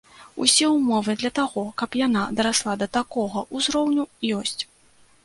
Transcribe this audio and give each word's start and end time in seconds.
Усе 0.43 0.67
ўмовы 0.75 1.13
для 1.23 1.29
таго, 1.39 1.65
каб 1.81 1.97
яна 1.99 2.23
дарасла 2.39 2.73
да 2.83 2.87
такога 2.97 3.45
ўзроўню, 3.59 4.07
ёсць. 4.39 4.57